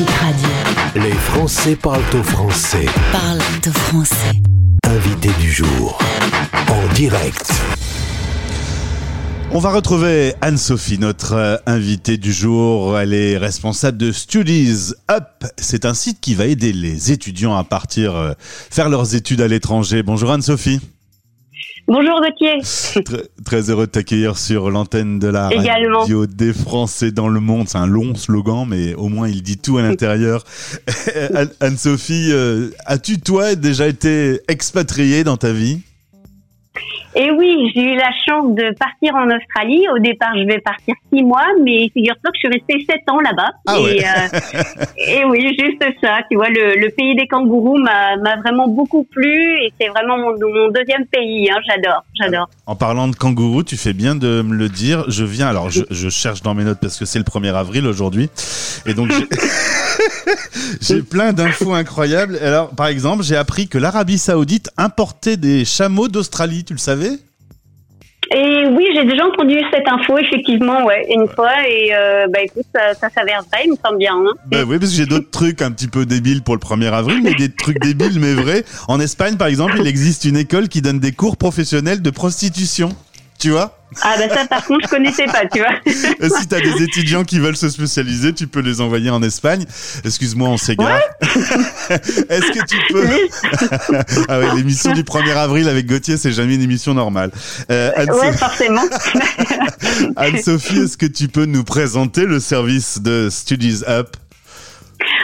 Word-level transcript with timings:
Chic 0.00 0.10
Radio. 0.12 0.48
Les 0.94 1.12
Français 1.12 1.76
parlent 1.76 2.00
au 2.14 2.22
français. 2.22 2.86
Parle 3.12 3.38
de 3.62 3.70
français. 3.70 4.32
Invité 4.86 5.28
du 5.38 5.52
jour. 5.52 5.98
En 6.70 6.94
direct. 6.94 7.52
On 9.50 9.58
va 9.58 9.72
retrouver 9.72 10.32
Anne-Sophie, 10.40 10.98
notre 10.98 11.34
euh, 11.34 11.56
invitée 11.66 12.16
du 12.16 12.32
jour. 12.32 12.98
Elle 12.98 13.12
est 13.12 13.36
responsable 13.36 13.98
de 13.98 14.10
Studies 14.10 14.94
Up. 15.10 15.44
C'est 15.58 15.84
un 15.84 15.92
site 15.92 16.18
qui 16.22 16.34
va 16.34 16.46
aider 16.46 16.72
les 16.72 17.12
étudiants 17.12 17.54
à 17.54 17.64
partir 17.64 18.16
euh, 18.16 18.32
faire 18.38 18.88
leurs 18.88 19.14
études 19.14 19.42
à 19.42 19.48
l'étranger. 19.48 20.02
Bonjour 20.02 20.30
Anne-Sophie. 20.30 20.80
Bonjour 21.92 22.20
Gauthier. 22.20 23.02
Très, 23.04 23.24
très 23.44 23.68
heureux 23.68 23.86
de 23.86 23.90
t'accueillir 23.90 24.38
sur 24.38 24.70
l'antenne 24.70 25.18
de 25.18 25.26
la 25.26 25.48
Également. 25.52 26.00
radio 26.02 26.24
des 26.26 26.52
Français 26.52 27.10
dans 27.10 27.26
le 27.28 27.40
monde. 27.40 27.68
C'est 27.68 27.78
un 27.78 27.86
long 27.88 28.14
slogan, 28.14 28.64
mais 28.68 28.94
au 28.94 29.08
moins 29.08 29.26
il 29.28 29.42
dit 29.42 29.58
tout 29.58 29.76
à 29.76 29.82
l'intérieur. 29.82 30.44
Anne- 31.34 31.50
Anne-Sophie, 31.60 32.28
euh, 32.30 32.68
as-tu 32.86 33.18
toi 33.18 33.56
déjà 33.56 33.88
été 33.88 34.40
expatriée 34.46 35.24
dans 35.24 35.36
ta 35.36 35.52
vie? 35.52 35.80
Et 37.16 37.30
oui, 37.32 37.72
j'ai 37.74 37.82
eu 37.82 37.96
la 37.96 38.10
chance 38.24 38.54
de 38.54 38.72
partir 38.78 39.14
en 39.16 39.26
Australie. 39.28 39.84
Au 39.92 39.98
départ, 39.98 40.30
je 40.36 40.46
vais 40.46 40.60
partir 40.60 40.94
six 41.12 41.22
mois, 41.24 41.46
mais 41.62 41.90
figure-toi 41.92 42.30
que 42.30 42.36
je 42.36 42.38
suis 42.38 42.48
restée 42.48 42.86
sept 42.88 43.02
ans 43.10 43.20
là-bas. 43.20 43.50
Ah 43.66 43.78
et, 43.78 43.82
ouais. 43.82 44.04
euh, 44.04 44.84
et 44.96 45.24
oui, 45.24 45.56
juste 45.58 45.82
ça. 46.00 46.18
Tu 46.30 46.36
vois, 46.36 46.48
le, 46.48 46.78
le 46.78 46.88
pays 46.90 47.16
des 47.16 47.26
kangourous 47.26 47.78
m'a 47.78 48.36
vraiment 48.36 48.68
beaucoup 48.68 49.02
plu 49.04 49.58
et 49.60 49.72
c'est 49.80 49.88
vraiment 49.88 50.18
mon, 50.18 50.32
mon 50.38 50.68
deuxième 50.68 51.06
pays. 51.06 51.50
Hein. 51.50 51.58
J'adore, 51.68 52.04
j'adore. 52.14 52.48
En 52.66 52.76
parlant 52.76 53.08
de 53.08 53.16
kangourou, 53.16 53.64
tu 53.64 53.76
fais 53.76 53.92
bien 53.92 54.14
de 54.14 54.42
me 54.42 54.54
le 54.54 54.68
dire. 54.68 55.04
Je 55.08 55.24
viens, 55.24 55.48
alors 55.48 55.70
je, 55.70 55.82
je 55.90 56.08
cherche 56.08 56.42
dans 56.42 56.54
mes 56.54 56.64
notes 56.64 56.78
parce 56.80 56.96
que 56.98 57.04
c'est 57.04 57.18
le 57.18 57.24
1er 57.24 57.52
avril 57.54 57.86
aujourd'hui. 57.86 58.30
Et 58.86 58.94
donc 58.94 59.08
j'ai- 60.80 61.02
plein 61.02 61.32
d'infos 61.32 61.72
incroyables. 61.72 62.38
Alors 62.42 62.70
par 62.70 62.86
exemple, 62.88 63.22
j'ai 63.24 63.36
appris 63.36 63.68
que 63.68 63.78
l'Arabie 63.78 64.18
Saoudite 64.18 64.70
importait 64.76 65.36
des 65.36 65.64
chameaux 65.64 66.08
d'Australie, 66.08 66.64
tu 66.64 66.72
le 66.72 66.78
savais? 66.78 67.18
Et 68.32 68.64
oui, 68.68 68.86
j'ai 68.94 69.04
déjà 69.04 69.26
entendu 69.26 69.56
cette 69.72 69.88
info, 69.88 70.16
effectivement, 70.18 70.84
ouais, 70.84 71.04
une 71.12 71.26
fois. 71.26 71.50
Et 71.68 71.92
euh, 71.92 72.26
bah 72.32 72.40
écoute, 72.42 72.62
ça, 72.72 72.94
ça 72.94 73.08
s'avère 73.12 73.42
vrai, 73.50 73.62
il 73.64 73.72
me 73.72 73.76
semble 73.84 73.98
bien. 73.98 74.14
Hein. 74.14 74.32
Ben 74.46 74.64
oui, 74.68 74.78
parce 74.78 74.92
que 74.92 74.96
j'ai 74.98 75.06
d'autres 75.06 75.30
trucs 75.32 75.62
un 75.62 75.72
petit 75.72 75.88
peu 75.88 76.06
débiles 76.06 76.42
pour 76.42 76.54
le 76.54 76.60
1er 76.60 76.92
avril, 76.92 77.20
mais 77.24 77.34
des 77.34 77.50
trucs 77.52 77.80
débiles 77.80 78.20
mais 78.20 78.34
vrais. 78.34 78.64
En 78.86 79.00
Espagne, 79.00 79.36
par 79.36 79.48
exemple, 79.48 79.74
il 79.80 79.86
existe 79.88 80.24
une 80.26 80.36
école 80.36 80.68
qui 80.68 80.80
donne 80.80 81.00
des 81.00 81.10
cours 81.10 81.36
professionnels 81.38 82.02
de 82.02 82.10
prostitution. 82.10 82.90
Tu 83.40 83.50
vois 83.50 83.74
Ah 84.02 84.16
bah 84.18 84.28
ça, 84.28 84.44
par 84.46 84.64
contre, 84.66 84.84
je 84.84 84.88
connaissais 84.90 85.24
pas, 85.24 85.46
tu 85.50 85.60
vois. 85.60 85.72
Si 86.38 86.46
tu 86.46 86.54
as 86.54 86.60
des 86.60 86.82
étudiants 86.82 87.24
qui 87.24 87.38
veulent 87.38 87.56
se 87.56 87.70
spécialiser, 87.70 88.34
tu 88.34 88.46
peux 88.46 88.60
les 88.60 88.82
envoyer 88.82 89.08
en 89.08 89.22
Espagne. 89.22 89.64
Excuse-moi, 90.04 90.46
on 90.46 90.58
s'égare. 90.58 91.00
Est-ce 91.90 92.52
que 92.52 92.66
tu 92.66 92.76
peux... 92.92 93.08
ah 94.28 94.38
ouais, 94.38 94.54
l'émission 94.56 94.92
du 94.92 95.02
1er 95.02 95.34
avril 95.34 95.68
avec 95.70 95.86
Gauthier, 95.86 96.18
c'est 96.18 96.32
jamais 96.32 96.56
une 96.56 96.62
émission 96.62 96.92
normale. 96.92 97.30
Euh, 97.70 97.90
Anne-Sophie, 97.96 98.26
Ouais, 98.26 98.32
forcément. 98.36 98.84
Anne-Sophie, 100.16 100.80
est-ce 100.80 100.98
que 100.98 101.06
tu 101.06 101.28
peux 101.28 101.46
nous 101.46 101.64
présenter 101.64 102.26
le 102.26 102.40
service 102.40 103.00
de 103.00 103.28
Studies 103.30 103.84
Up? 103.88 104.16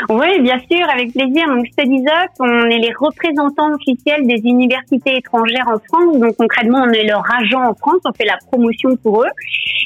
Oui, 0.09 0.41
bien 0.41 0.59
sûr, 0.71 0.89
avec 0.89 1.13
plaisir. 1.13 1.49
Donc, 1.49 1.67
Studies 1.67 2.05
Up, 2.07 2.31
on 2.39 2.71
est 2.71 2.79
les 2.79 2.93
représentants 2.97 3.75
officiels 3.75 4.25
des 4.27 4.41
universités 4.45 5.17
étrangères 5.17 5.67
en 5.67 5.79
France. 5.79 6.19
Donc, 6.19 6.37
concrètement, 6.37 6.85
on 6.87 6.93
est 6.93 7.05
leur 7.05 7.25
agent 7.35 7.61
en 7.61 7.75
France. 7.75 8.01
On 8.05 8.13
fait 8.13 8.25
la 8.25 8.37
promotion 8.51 8.95
pour 8.97 9.25
eux. 9.25 9.31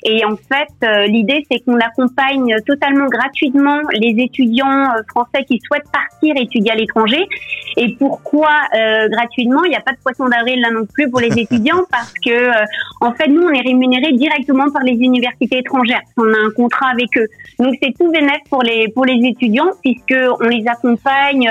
Et 0.05 0.25
en 0.25 0.37
fait, 0.37 0.73
euh, 0.83 1.07
l'idée, 1.07 1.45
c'est 1.51 1.61
qu'on 1.61 1.79
accompagne 1.79 2.57
totalement 2.67 3.07
gratuitement 3.07 3.81
les 3.93 4.23
étudiants 4.23 4.67
euh, 4.67 5.03
français 5.09 5.45
qui 5.45 5.61
souhaitent 5.61 5.91
partir 5.93 6.35
étudier 6.37 6.73
à 6.73 6.75
l'étranger. 6.75 7.27
Et 7.77 7.95
pourquoi 7.99 8.51
euh, 8.75 9.09
gratuitement? 9.09 9.65
Il 9.65 9.71
n'y 9.71 9.77
a 9.77 9.81
pas 9.81 9.93
de 9.93 9.99
poisson 9.99 10.29
d'avril 10.29 10.61
là 10.61 10.71
non 10.71 10.87
plus 10.87 11.11
pour 11.11 11.21
les 11.21 11.33
étudiants 11.39 11.83
parce 11.91 12.15
que, 12.25 12.31
euh, 12.31 12.65
en 13.01 13.13
fait, 13.13 13.29
nous, 13.29 13.43
on 13.43 13.51
est 13.51 13.61
rémunérés 13.61 14.13
directement 14.13 14.71
par 14.71 14.83
les 14.83 14.93
universités 14.93 15.59
étrangères. 15.59 16.01
On 16.17 16.25
a 16.25 16.47
un 16.47 16.51
contrat 16.57 16.91
avec 16.91 17.17
eux. 17.17 17.29
Donc, 17.59 17.75
c'est 17.83 17.93
tout 17.99 18.11
bénéf 18.11 18.41
pour 18.49 18.63
les 18.63 18.89
pour 18.89 19.05
les 19.05 19.21
étudiants 19.27 19.71
puisque 19.83 20.17
on 20.41 20.49
les 20.49 20.67
accompagne 20.67 21.51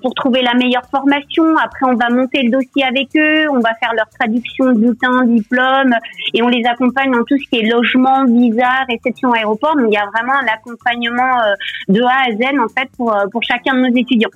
pour 0.00 0.14
trouver 0.14 0.40
la 0.40 0.54
meilleure 0.54 0.86
formation. 0.90 1.44
Après, 1.62 1.86
on 1.86 1.94
va 1.94 2.08
monter 2.08 2.42
le 2.42 2.50
dossier 2.50 2.84
avec 2.84 3.08
eux, 3.16 3.46
on 3.50 3.60
va 3.60 3.74
faire 3.74 3.92
leur 3.94 4.08
traduction 4.18 4.72
de 4.72 4.78
bulletin, 4.78 5.24
diplôme, 5.26 5.94
et 6.32 6.42
on 6.42 6.48
les 6.48 6.64
accompagne 6.64 7.12
dans 7.12 7.24
tout 7.24 7.36
ce 7.36 7.48
qui 7.50 7.58
est 7.60 7.70
logement, 7.74 8.24
visa, 8.26 8.84
réception 8.88 9.32
aéroport. 9.32 9.76
Donc, 9.76 9.86
il 9.88 9.94
y 9.94 9.96
a 9.96 10.06
vraiment 10.14 10.34
un 10.34 10.46
accompagnement 10.52 11.40
euh, 11.42 11.54
de 11.88 12.02
A 12.02 12.28
à 12.28 12.32
Z 12.32 12.58
en 12.58 12.68
fait 12.68 12.88
pour 12.96 13.14
euh, 13.14 13.26
pour 13.30 13.42
chacun 13.42 13.74
de 13.74 13.88
nos 13.88 13.96
étudiants. 13.96 14.30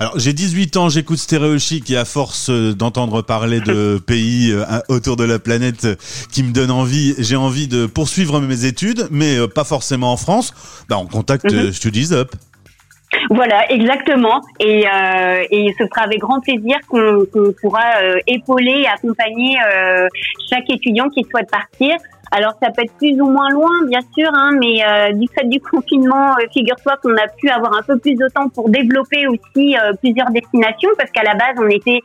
Alors, 0.00 0.18
j'ai 0.18 0.32
18 0.32 0.76
ans, 0.76 0.88
j'écoute 0.88 1.18
Stéréo 1.18 1.58
Chic 1.58 1.90
et 1.90 1.96
à 1.96 2.04
force 2.04 2.50
euh, 2.50 2.74
d'entendre 2.74 3.22
parler 3.22 3.60
de 3.60 3.98
pays 4.06 4.54
autour 4.88 5.16
de 5.16 5.24
la 5.24 5.38
planète 5.38 5.86
qui 6.30 6.42
me 6.42 6.52
donnent 6.52 6.70
envie, 6.70 7.14
j'ai 7.18 7.36
envie 7.36 7.68
de 7.68 7.86
poursuivre 7.86 8.40
mes 8.40 8.64
études, 8.64 9.08
mais 9.10 9.36
pas 9.48 9.64
forcément 9.64 10.12
en 10.12 10.16
France, 10.16 10.52
bah, 10.88 10.96
on 10.98 11.06
contacte 11.06 11.52
euh, 11.52 11.72
Studies 11.72 12.12
Up. 12.12 12.34
Voilà, 13.30 13.70
exactement. 13.70 14.40
Et, 14.60 14.86
euh, 14.86 15.44
et 15.50 15.74
ce 15.78 15.86
sera 15.86 16.02
avec 16.02 16.18
grand 16.18 16.40
plaisir 16.40 16.76
qu'on 16.88 17.24
qu'on 17.32 17.52
pourra 17.60 18.02
euh, 18.02 18.18
épauler 18.26 18.82
et 18.82 18.86
accompagner 18.86 19.56
euh, 19.60 20.08
chaque 20.50 20.68
étudiant 20.68 21.08
qui 21.08 21.24
souhaite 21.30 21.50
partir. 21.50 21.96
Alors 22.36 22.52
ça 22.60 22.70
peut 22.70 22.82
être 22.82 22.94
plus 22.96 23.20
ou 23.20 23.26
moins 23.30 23.48
loin, 23.50 23.70
bien 23.88 24.00
sûr, 24.16 24.28
hein, 24.34 24.50
mais 24.60 24.82
euh, 24.84 25.12
du 25.12 25.26
fait 25.28 25.44
du 25.48 25.60
confinement, 25.72 26.32
euh, 26.32 26.46
figure-toi 26.52 26.94
qu'on 27.02 27.14
a 27.16 27.28
pu 27.40 27.48
avoir 27.48 27.72
un 27.74 27.82
peu 27.82 27.96
plus 27.98 28.16
de 28.16 28.26
temps 28.34 28.48
pour 28.48 28.68
développer 28.68 29.26
aussi 29.28 29.76
euh, 29.76 29.92
plusieurs 30.02 30.30
destinations, 30.30 30.90
parce 30.98 31.10
qu'à 31.12 31.22
la 31.22 31.34
base 31.34 31.54
on 31.58 31.68
était 31.68 32.00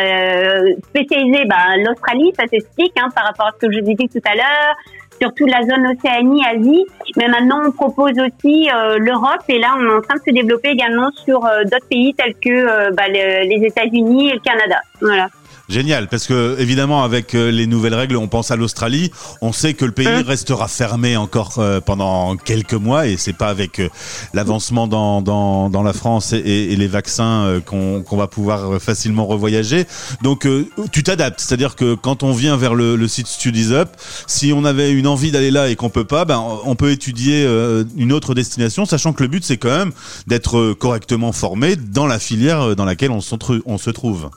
euh, 0.00 0.74
spécialisé, 0.88 1.44
bah, 1.44 1.76
l'Australie, 1.84 2.32
ça 2.38 2.46
s'explique 2.46 2.94
hein, 2.98 3.08
par 3.14 3.24
rapport 3.26 3.46
à 3.46 3.50
ce 3.60 3.66
que 3.66 3.72
je 3.72 3.80
dit 3.80 3.94
tout 3.96 4.22
à 4.24 4.34
l'heure, 4.34 4.74
surtout 5.20 5.46
la 5.46 5.62
zone 5.62 5.86
Océanie, 5.86 6.42
Asie. 6.46 6.84
Mais 7.16 7.28
maintenant, 7.28 7.60
on 7.66 7.70
propose 7.70 8.12
aussi 8.18 8.68
euh, 8.74 8.96
l'Europe 8.98 9.44
et 9.48 9.58
là, 9.58 9.74
on 9.78 9.82
est 9.86 9.94
en 9.98 10.00
train 10.00 10.16
de 10.16 10.22
se 10.26 10.32
développer 10.34 10.70
également 10.70 11.10
sur 11.12 11.40
d'autres 11.40 11.86
pays 11.88 12.14
tels 12.14 12.34
que 12.34 12.90
bah, 12.92 13.04
le- 13.08 13.46
les 13.48 13.66
États-Unis 13.66 14.30
et 14.30 14.32
le 14.34 14.40
Canada. 14.40 14.78
Voilà. 15.00 15.28
Génial, 15.68 16.08
parce 16.08 16.26
que 16.26 16.56
évidemment 16.58 17.04
avec 17.04 17.34
euh, 17.34 17.50
les 17.50 17.66
nouvelles 17.66 17.94
règles, 17.94 18.16
on 18.16 18.28
pense 18.28 18.50
à 18.50 18.56
l'Australie. 18.56 19.10
On 19.40 19.50
sait 19.52 19.72
que 19.72 19.86
le 19.86 19.92
pays 19.92 20.06
Hein 20.06 20.22
restera 20.26 20.68
fermé 20.68 21.16
encore 21.16 21.54
euh, 21.58 21.80
pendant 21.80 22.36
quelques 22.36 22.74
mois, 22.74 23.06
et 23.06 23.16
c'est 23.16 23.32
pas 23.32 23.48
avec 23.48 23.80
euh, 23.80 23.88
l'avancement 24.34 24.86
dans, 24.86 25.22
dans, 25.22 25.70
dans 25.70 25.82
la 25.82 25.94
France 25.94 26.34
et, 26.34 26.38
et 26.38 26.76
les 26.76 26.86
vaccins 26.86 27.46
euh, 27.46 27.60
qu'on 27.60 28.02
qu'on 28.02 28.18
va 28.18 28.26
pouvoir 28.26 28.74
euh, 28.74 28.78
facilement 28.78 29.24
revoyager. 29.26 29.86
Donc 30.22 30.44
euh, 30.44 30.68
tu 30.92 31.02
t'adaptes, 31.02 31.40
c'est-à-dire 31.40 31.76
que 31.76 31.94
quand 31.94 32.22
on 32.22 32.32
vient 32.32 32.58
vers 32.58 32.74
le, 32.74 32.96
le 32.96 33.08
site 33.08 33.26
Studies 33.26 33.72
Up, 33.72 33.88
si 34.26 34.52
on 34.52 34.66
avait 34.66 34.92
une 34.92 35.06
envie 35.06 35.30
d'aller 35.30 35.50
là 35.50 35.70
et 35.70 35.76
qu'on 35.76 35.88
peut 35.88 36.04
pas, 36.04 36.26
ben 36.26 36.44
on 36.64 36.74
peut 36.74 36.90
étudier 36.90 37.42
euh, 37.46 37.84
une 37.96 38.12
autre 38.12 38.34
destination, 38.34 38.84
sachant 38.84 39.14
que 39.14 39.22
le 39.22 39.28
but 39.30 39.42
c'est 39.42 39.56
quand 39.56 39.76
même 39.76 39.92
d'être 40.26 40.58
euh, 40.58 40.74
correctement 40.74 41.32
formé 41.32 41.76
dans 41.76 42.06
la 42.06 42.18
filière 42.18 42.60
euh, 42.60 42.74
dans 42.74 42.84
laquelle 42.84 43.10
on 43.10 43.22
se 43.22 43.90
trouve. 43.90 44.28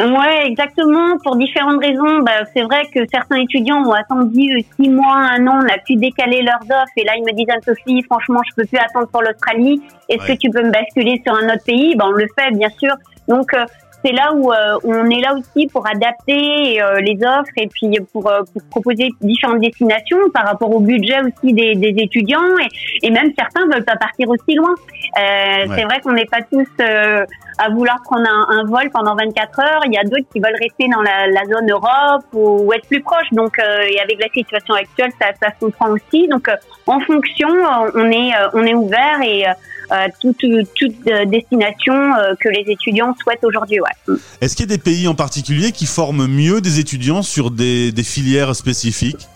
Ouais, 0.00 0.46
exactement. 0.46 1.18
Pour 1.22 1.36
différentes 1.36 1.80
raisons, 1.84 2.20
bah, 2.22 2.44
c'est 2.54 2.62
vrai 2.62 2.82
que 2.94 3.00
certains 3.12 3.36
étudiants 3.40 3.82
ont 3.84 3.92
attendu 3.92 4.64
six 4.76 4.88
mois, 4.88 5.14
un 5.16 5.46
an, 5.46 5.60
on 5.62 5.66
a 5.68 5.78
pu 5.86 5.96
décaler 5.96 6.42
leurs 6.42 6.62
offres. 6.62 6.92
Et 6.96 7.04
là, 7.04 7.12
ils 7.16 7.22
me 7.24 7.32
disent, 7.32 7.50
Anne-Sophie, 7.52 8.02
franchement, 8.04 8.40
je 8.48 8.54
peux 8.62 8.66
plus 8.66 8.78
attendre 8.78 9.08
pour 9.08 9.22
l'Australie. 9.22 9.82
Est-ce 10.08 10.22
Ouais. 10.26 10.36
que 10.36 10.40
tu 10.40 10.50
peux 10.50 10.62
me 10.62 10.70
basculer 10.70 11.20
sur 11.26 11.34
un 11.36 11.46
autre 11.52 11.64
pays? 11.66 11.94
Ben, 11.96 12.06
on 12.08 12.12
le 12.12 12.26
fait, 12.38 12.50
bien 12.52 12.70
sûr. 12.78 12.94
Donc, 13.28 13.52
euh, 13.52 13.64
c'est 14.02 14.12
là 14.12 14.32
où 14.32 14.50
euh, 14.50 14.78
on 14.84 15.10
est 15.10 15.20
là 15.20 15.34
aussi 15.34 15.66
pour 15.66 15.86
adapter 15.86 16.80
euh, 16.80 17.00
les 17.00 17.18
offres 17.22 17.52
et 17.58 17.66
puis 17.66 17.98
pour, 18.14 18.30
euh, 18.30 18.40
pour 18.50 18.62
proposer 18.70 19.10
différentes 19.20 19.60
destinations 19.60 20.16
par 20.32 20.46
rapport 20.46 20.74
au 20.74 20.80
budget 20.80 21.18
aussi 21.20 21.52
des, 21.52 21.74
des 21.74 21.94
étudiants 22.02 22.40
et, 22.62 23.06
et 23.06 23.10
même 23.10 23.30
certains 23.38 23.66
veulent 23.66 23.84
pas 23.84 23.96
partir 23.96 24.30
aussi 24.30 24.54
loin. 24.54 24.70
Euh, 25.18 25.66
Ouais. 25.68 25.76
C'est 25.76 25.84
vrai 25.84 26.00
qu'on 26.00 26.12
n'est 26.12 26.24
pas 26.24 26.40
tous 26.50 26.66
euh, 26.80 27.26
à 27.60 27.68
vouloir 27.68 28.00
prendre 28.02 28.26
un, 28.26 28.58
un 28.58 28.64
vol 28.64 28.90
pendant 28.90 29.14
24 29.14 29.60
heures. 29.60 29.82
Il 29.86 29.92
y 29.92 29.98
a 29.98 30.04
d'autres 30.04 30.28
qui 30.32 30.40
veulent 30.40 30.58
rester 30.60 30.88
dans 30.88 31.02
la, 31.02 31.44
zone 31.44 31.70
Europe 31.70 32.24
ou, 32.32 32.72
être 32.72 32.86
plus 32.86 33.02
proche. 33.02 33.28
Donc, 33.32 33.58
euh, 33.58 33.82
et 33.88 34.00
avec 34.00 34.18
la 34.20 34.28
situation 34.32 34.74
actuelle, 34.74 35.10
ça, 35.20 35.50
se 35.50 35.60
comprend 35.60 35.90
aussi. 35.90 36.26
Donc, 36.28 36.48
euh, 36.48 36.56
en 36.86 37.00
fonction, 37.00 37.48
euh, 37.48 37.90
on 37.94 38.10
est 38.10 38.32
on 38.54 38.64
est 38.64 38.74
ouvert 38.74 39.20
et 39.22 39.44
euh, 39.46 39.94
toute 40.20 40.44
toute 40.74 41.04
destination 41.26 42.12
que 42.40 42.48
les 42.48 42.64
étudiants 42.66 43.14
souhaitent 43.22 43.44
aujourd'hui. 43.44 43.80
Ouais. 43.80 44.16
Est-ce 44.40 44.56
qu'il 44.56 44.68
y 44.68 44.72
a 44.72 44.76
des 44.76 44.82
pays 44.82 45.06
en 45.06 45.14
particulier 45.14 45.72
qui 45.72 45.86
forment 45.86 46.26
mieux 46.26 46.60
des 46.60 46.80
étudiants 46.80 47.22
sur 47.22 47.50
des 47.50 47.92
filières 48.04 48.54
spécifiques? 48.54 49.28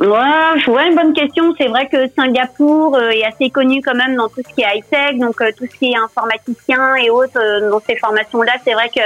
Ouais, 0.00 0.06
ouais, 0.68 0.88
une 0.88 0.94
bonne 0.94 1.12
question. 1.12 1.52
C'est 1.58 1.66
vrai 1.66 1.88
que 1.88 2.06
Singapour 2.16 2.94
euh, 2.94 3.10
est 3.10 3.24
assez 3.24 3.50
connu 3.50 3.82
quand 3.82 3.96
même 3.96 4.14
dans 4.14 4.28
tout 4.28 4.42
ce 4.48 4.54
qui 4.54 4.62
est 4.62 4.76
high-tech, 4.76 5.18
donc 5.18 5.40
euh, 5.40 5.50
tout 5.56 5.66
ce 5.66 5.76
qui 5.76 5.90
est 5.90 5.96
informaticien 5.96 6.94
et 6.96 7.10
autres 7.10 7.40
euh, 7.40 7.68
dans 7.68 7.80
ces 7.80 7.96
formations-là. 7.96 8.52
C'est 8.64 8.74
vrai 8.74 8.90
que 8.94 9.00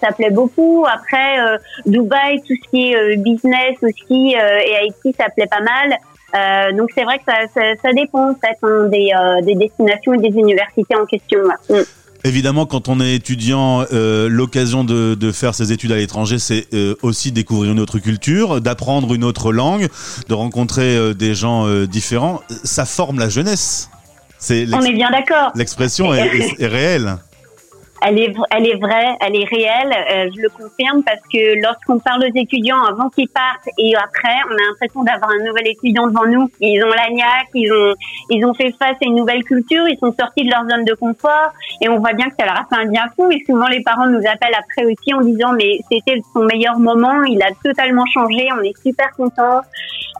ça 0.00 0.12
plaît 0.12 0.30
beaucoup. 0.30 0.86
Après, 0.90 1.36
Dubaï, 1.84 2.40
tout 2.40 2.54
ce 2.54 2.70
qui 2.70 2.92
est 2.92 3.16
business 3.16 3.76
aussi 3.82 4.34
et 4.34 4.86
IT, 4.86 5.14
ça 5.14 5.26
plaît 5.28 5.46
pas 5.46 5.60
mal. 5.60 6.72
Donc 6.74 6.88
c'est 6.94 7.04
vrai 7.04 7.18
que 7.18 7.24
ça, 7.26 7.40
ça, 7.52 7.60
ça 7.82 7.92
dépend 7.92 8.30
en 8.30 8.34
fait 8.34 8.56
hein, 8.62 8.86
des, 8.86 9.10
des 9.42 9.56
destinations 9.56 10.14
et 10.14 10.18
des 10.18 10.38
universités 10.38 10.96
en 10.96 11.04
question. 11.04 11.40
Mm. 11.68 11.82
Évidemment, 12.26 12.64
quand 12.64 12.88
on 12.88 13.00
est 13.00 13.14
étudiant, 13.14 13.84
euh, 13.92 14.28
l'occasion 14.30 14.82
de, 14.82 15.14
de 15.14 15.30
faire 15.32 15.54
ses 15.54 15.72
études 15.72 15.92
à 15.92 15.96
l'étranger, 15.96 16.38
c'est 16.38 16.66
euh, 16.72 16.94
aussi 17.02 17.32
découvrir 17.32 17.72
une 17.72 17.80
autre 17.80 17.98
culture, 17.98 18.62
d'apprendre 18.62 19.12
une 19.14 19.24
autre 19.24 19.52
langue, 19.52 19.88
de 20.28 20.34
rencontrer 20.34 20.96
euh, 20.96 21.12
des 21.12 21.34
gens 21.34 21.68
différents. 21.84 22.40
Ça 22.64 22.86
forme 22.86 23.18
la 23.18 23.28
jeunesse. 23.28 23.90
C'est 24.38 24.66
On 24.72 24.80
est 24.80 24.92
bien 24.94 25.10
d'accord. 25.10 25.52
l'expression 25.54 26.12
est, 26.14 26.26
est- 26.26 26.60
est 26.62 26.66
réelle. 26.66 27.16
Elle 28.06 28.18
est, 28.18 28.34
elle 28.50 28.66
est 28.66 28.74
vraie, 28.76 29.16
elle 29.20 29.34
est 29.36 29.44
réelle. 29.44 29.92
euh, 29.92 30.30
je 30.34 30.42
le 30.42 30.48
confirme 30.50 31.02
parce 31.04 31.20
que 31.32 31.60
lorsqu'on 31.62 31.98
parle 31.98 32.24
aux 32.24 32.38
étudiants 32.38 32.82
avant 32.84 33.08
qu'ils 33.08 33.28
partent 33.28 33.68
et 33.78 33.94
après, 33.96 34.36
on 34.50 34.52
a 34.54 34.68
l'impression 34.68 35.02
d'avoir 35.02 35.30
un 35.30 35.42
nouvel 35.44 35.68
étudiant 35.68 36.06
devant 36.08 36.26
nous. 36.26 36.50
Ils 36.60 36.82
ont 36.84 36.88
l'agnac, 36.88 37.48
ils 37.54 37.72
ont, 37.72 37.94
ils 38.30 38.44
ont 38.44 38.52
fait 38.52 38.74
face 38.78 38.96
à 39.02 39.06
une 39.06 39.14
nouvelle 39.16 39.42
culture, 39.44 39.88
ils 39.88 39.98
sont 39.98 40.12
sortis 40.18 40.44
de 40.44 40.50
leur 40.50 40.68
zone 40.68 40.84
de 40.84 40.94
confort 40.94 41.52
et 41.80 41.88
on 41.88 41.98
voit 41.98 42.12
bien 42.12 42.26
que 42.28 42.34
ça 42.38 42.44
leur 42.44 42.56
a 42.60 42.66
fait 42.68 42.82
un 42.82 42.86
bien 42.90 43.06
fou. 43.16 43.30
Et 43.30 43.42
souvent, 43.46 43.68
les 43.68 43.82
parents 43.82 44.06
nous 44.06 44.18
appellent 44.26 44.58
après 44.58 44.84
aussi 44.84 45.14
en 45.14 45.22
disant 45.22 45.52
mais 45.52 45.78
c'était 45.90 46.20
son 46.34 46.44
meilleur 46.44 46.78
moment, 46.78 47.22
il 47.22 47.42
a 47.42 47.50
totalement 47.64 48.04
changé, 48.12 48.48
on 48.58 48.62
est 48.62 48.76
super 48.82 49.10
contents. 49.16 49.60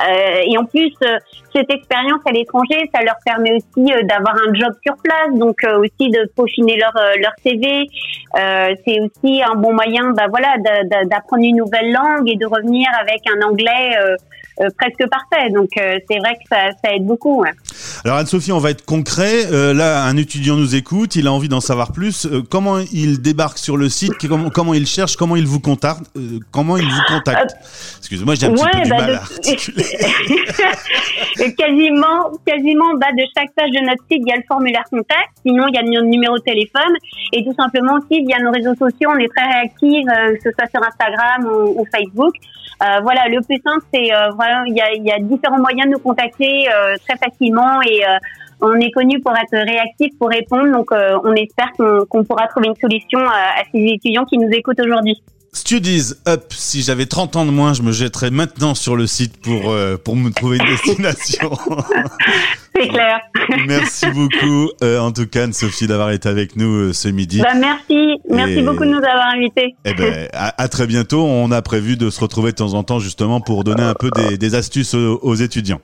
Euh, 0.02 0.40
et 0.46 0.58
en 0.58 0.64
plus, 0.64 0.92
euh, 1.02 1.18
cette 1.54 1.70
expérience 1.70 2.20
à 2.26 2.32
l'étranger, 2.32 2.90
ça 2.92 3.02
leur 3.02 3.14
permet 3.24 3.52
aussi 3.52 3.92
euh, 3.92 4.02
d'avoir 4.02 4.34
un 4.34 4.52
job 4.54 4.72
sur 4.84 4.94
place, 5.02 5.32
donc 5.34 5.62
euh, 5.62 5.78
aussi 5.78 6.10
de 6.10 6.28
peaufiner 6.34 6.76
leur 6.76 6.92
leur 7.20 7.32
CV. 7.44 7.73
Euh, 7.82 8.74
c'est 8.84 8.98
aussi 9.00 9.42
un 9.42 9.54
bon 9.54 9.72
moyen, 9.74 10.10
bah 10.10 10.26
voilà, 10.28 10.56
d'a- 10.58 10.84
d'a- 10.84 11.04
d'apprendre 11.04 11.44
une 11.44 11.56
nouvelle 11.56 11.92
langue 11.92 12.28
et 12.28 12.36
de 12.36 12.46
revenir 12.46 12.88
avec 13.00 13.20
un 13.34 13.40
anglais 13.48 13.96
euh, 13.98 14.16
euh, 14.60 14.68
presque 14.78 15.04
parfait. 15.08 15.50
Donc 15.50 15.68
c'est 15.76 16.18
vrai 16.18 16.34
que 16.34 16.46
ça, 16.50 16.90
aide 16.94 17.04
beaucoup. 17.06 17.44
Alors 18.04 18.18
Anne-Sophie, 18.18 18.52
on 18.52 18.58
va 18.58 18.70
être 18.70 18.84
concret. 18.84 19.46
Euh, 19.52 19.72
là, 19.74 20.04
un 20.04 20.16
étudiant 20.16 20.56
nous 20.56 20.74
écoute, 20.74 21.16
il 21.16 21.26
a 21.26 21.32
envie 21.32 21.48
d'en 21.48 21.60
savoir 21.60 21.92
plus. 21.92 22.26
Euh, 22.26 22.42
comment 22.48 22.78
il 22.92 23.20
débarque 23.22 23.58
sur 23.58 23.76
le 23.76 23.88
site? 23.88 24.12
Comment, 24.28 24.50
comment 24.50 24.74
il 24.74 24.86
cherche? 24.86 25.16
Comment 25.16 25.36
il 25.36 25.46
vous 25.46 25.60
contacte? 25.60 26.04
Euh, 26.16 26.38
Comment 26.50 26.76
il 26.76 26.84
vous 26.84 27.02
contacte? 27.08 27.56
Excusez-moi, 27.98 28.34
j'ai 28.34 28.46
un 28.46 28.52
petit 28.52 28.64
peu 28.72 28.80
du 28.82 28.90
bah, 28.90 28.96
mal 28.98 29.06
de- 29.10 29.14
à 29.14 29.16
articuler. 29.20 29.84
quasiment, 31.58 32.30
quasiment 32.46 32.84
en 32.92 32.98
bas 32.98 33.12
de 33.16 33.24
chaque 33.36 33.52
page 33.54 33.70
de 33.70 33.80
notre 33.80 34.02
site, 34.10 34.22
il 34.24 34.28
y 34.28 34.32
a 34.32 34.36
le 34.36 34.42
formulaire 34.46 34.84
contact. 34.90 35.30
Sinon, 35.46 35.66
il 35.68 35.74
y 35.74 35.78
a 35.78 35.82
notre 35.82 36.06
numéro 36.06 36.36
de 36.36 36.42
téléphone. 36.42 36.94
Et 37.32 37.44
tout 37.44 37.54
simplement 37.58 37.94
aussi, 37.94 38.24
via 38.24 38.38
nos 38.40 38.50
réseaux 38.50 38.74
sociaux, 38.74 39.10
on 39.14 39.18
est 39.18 39.28
très 39.34 39.46
réactifs, 39.46 40.06
que 40.06 40.42
ce 40.42 40.50
soit 40.56 40.68
sur 40.70 40.82
Instagram 40.86 41.46
ou, 41.46 41.80
ou 41.80 41.86
Facebook. 41.94 42.34
Voilà, 43.02 43.28
le 43.28 43.40
plus 43.40 43.60
simple, 43.64 43.82
c'est 43.92 44.10
voilà, 44.36 44.62
il 44.66 44.74
y 44.76 44.80
a, 44.80 44.92
il 44.92 45.04
y 45.04 45.10
a 45.10 45.18
différents 45.18 45.58
moyens 45.58 45.86
de 45.86 45.92
nous 45.92 45.98
contacter 45.98 46.66
très 47.06 47.16
facilement 47.16 47.63
et 47.82 48.04
euh, 48.04 48.16
on 48.60 48.74
est 48.74 48.90
connu 48.92 49.20
pour 49.20 49.32
être 49.32 49.52
réactif, 49.52 50.10
pour 50.18 50.28
répondre. 50.28 50.70
Donc, 50.72 50.92
euh, 50.92 51.18
on 51.24 51.32
espère 51.34 51.70
qu'on 51.78 52.24
pourra 52.24 52.46
trouver 52.48 52.68
une 52.68 52.76
solution 52.80 53.18
à, 53.20 53.60
à 53.60 53.64
ces 53.72 53.78
étudiants 53.80 54.24
qui 54.24 54.38
nous 54.38 54.48
écoutent 54.50 54.80
aujourd'hui. 54.80 55.22
Studies 55.52 56.14
Up, 56.26 56.46
si 56.50 56.82
j'avais 56.82 57.06
30 57.06 57.36
ans 57.36 57.46
de 57.46 57.52
moins, 57.52 57.74
je 57.74 57.82
me 57.82 57.92
jetterais 57.92 58.32
maintenant 58.32 58.74
sur 58.74 58.96
le 58.96 59.06
site 59.06 59.40
pour, 59.40 59.70
euh, 59.70 59.96
pour 59.96 60.16
me 60.16 60.30
trouver 60.30 60.56
une 60.58 60.66
destination. 60.66 61.50
C'est 62.74 62.88
clair. 62.88 63.20
Merci 63.68 64.06
beaucoup, 64.10 64.70
euh, 64.82 64.98
en 64.98 65.12
tout 65.12 65.26
cas, 65.28 65.44
Anne-Sophie, 65.44 65.86
d'avoir 65.86 66.10
été 66.10 66.28
avec 66.28 66.56
nous 66.56 66.88
euh, 66.88 66.92
ce 66.92 67.06
midi. 67.06 67.40
Bah, 67.40 67.54
merci, 67.54 68.16
merci 68.28 68.54
Et- 68.54 68.62
beaucoup 68.62 68.84
de 68.84 68.90
nous 68.90 68.96
avoir 68.98 69.28
invités. 69.32 69.76
Eh 69.84 69.94
ben, 69.94 70.26
à, 70.32 70.60
à 70.60 70.66
très 70.68 70.88
bientôt. 70.88 71.22
On 71.22 71.52
a 71.52 71.62
prévu 71.62 71.96
de 71.96 72.10
se 72.10 72.20
retrouver 72.20 72.50
de 72.50 72.56
temps 72.56 72.74
en 72.74 72.82
temps, 72.82 72.98
justement, 72.98 73.40
pour 73.40 73.62
donner 73.62 73.84
un 73.84 73.94
peu 73.94 74.10
des, 74.16 74.36
des 74.38 74.54
astuces 74.56 74.94
aux, 74.94 75.20
aux 75.22 75.34
étudiants. 75.36 75.80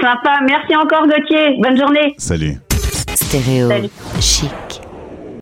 Sympa, 0.00 0.40
merci 0.46 0.76
encore 0.76 1.06
Gauthier. 1.06 1.56
Bonne 1.58 1.78
journée. 1.78 2.14
Salut. 2.18 2.56
Stéréo 3.14 3.68
Salut. 3.68 3.88
chic. 4.20 4.50